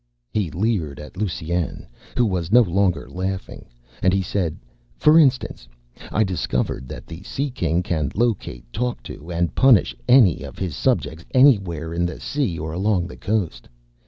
He 0.31 0.49
leered 0.49 0.99
at 0.99 1.15
Lusine, 1.15 1.85
who 2.17 2.25
was 2.25 2.51
no 2.51 2.61
longer 2.63 3.07
laughing, 3.07 3.67
and 4.01 4.13
he 4.13 4.23
said, 4.23 4.57
"For 4.97 5.19
instance, 5.19 5.67
I 6.11 6.23
discovered 6.23 6.87
that 6.89 7.05
the 7.05 7.21
Sea 7.21 7.51
King 7.51 7.83
can 7.83 8.09
locate, 8.15 8.63
talk 8.73 9.03
to, 9.03 9.31
and 9.31 9.53
punish 9.53 9.95
any 10.09 10.41
of 10.41 10.57
his 10.57 10.75
subjects 10.75 11.23
anywhere 11.35 11.93
in 11.93 12.07
the 12.07 12.19
sea 12.19 12.57
or 12.57 12.73
along 12.73 13.05
the 13.05 13.15
coast. 13.15 13.69